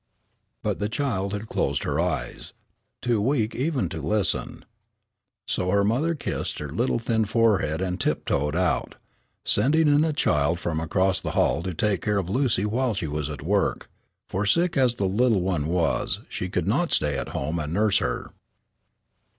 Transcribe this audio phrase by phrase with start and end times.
[0.63, 2.53] But the child had closed her eyes,
[3.03, 4.65] too weak even to listen.
[5.47, 8.95] So her mother kissed her little thin forehead and tiptoed out,
[9.45, 13.05] sending in a child from across the hall to take care of Lucy while she
[13.05, 13.91] was at work,
[14.27, 17.99] for sick as the little one was she could not stay at home and nurse
[17.99, 18.31] her.